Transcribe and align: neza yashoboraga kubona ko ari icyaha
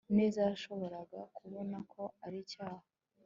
neza 0.17 0.39
yashoboraga 0.49 1.19
kubona 1.37 1.77
ko 1.91 2.01
ari 2.25 2.37
icyaha 2.43 2.85